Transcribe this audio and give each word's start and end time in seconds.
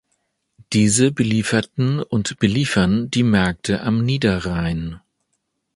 Diese 0.73 1.11
belieferten 1.11 2.01
und 2.01 2.39
beliefern 2.39 3.11
die 3.11 3.21
Märkte 3.21 3.81
am 3.81 4.01
Niederrhein. 4.03 4.99